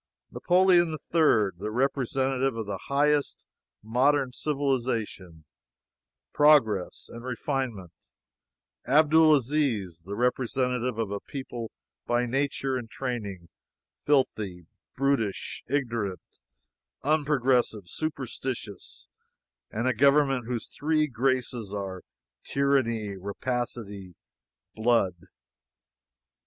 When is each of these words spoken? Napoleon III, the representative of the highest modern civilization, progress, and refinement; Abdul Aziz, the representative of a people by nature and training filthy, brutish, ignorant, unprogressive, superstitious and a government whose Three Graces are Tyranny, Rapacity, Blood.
Napoleon 0.31 0.89
III, 1.13 1.51
the 1.59 1.69
representative 1.69 2.55
of 2.57 2.65
the 2.65 2.79
highest 2.87 3.45
modern 3.83 4.33
civilization, 4.33 5.45
progress, 6.33 7.07
and 7.07 7.23
refinement; 7.23 7.91
Abdul 8.87 9.35
Aziz, 9.35 10.01
the 10.03 10.15
representative 10.15 10.97
of 10.97 11.11
a 11.11 11.19
people 11.19 11.69
by 12.07 12.25
nature 12.25 12.77
and 12.77 12.89
training 12.89 13.49
filthy, 14.03 14.65
brutish, 14.97 15.63
ignorant, 15.69 16.39
unprogressive, 17.03 17.87
superstitious 17.87 19.07
and 19.69 19.87
a 19.87 19.93
government 19.93 20.47
whose 20.47 20.67
Three 20.67 21.05
Graces 21.05 21.75
are 21.75 22.01
Tyranny, 22.43 23.17
Rapacity, 23.17 24.15
Blood. 24.73 25.13